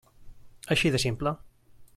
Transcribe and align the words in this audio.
Així 0.75 0.93
de 0.95 1.03
simple. 1.05 1.37